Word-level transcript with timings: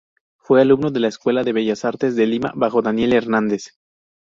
Fue 0.39 0.59
Alumno 0.61 0.89
de 0.89 0.99
la 0.99 1.09
Escuela 1.09 1.43
de 1.43 1.53
Bellas 1.53 1.85
Artes 1.85 2.15
de 2.15 2.25
Lima 2.25 2.51
bajo 2.55 2.81
Daniel 2.81 3.13
Hernandez. 3.13 3.77